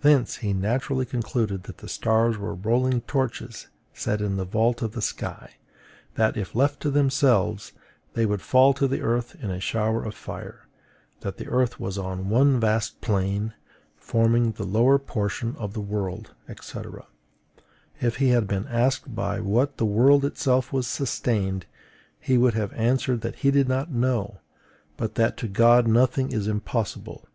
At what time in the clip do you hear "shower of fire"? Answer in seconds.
9.60-10.66